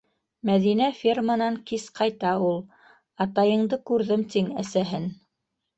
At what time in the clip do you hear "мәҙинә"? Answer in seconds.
0.49-0.87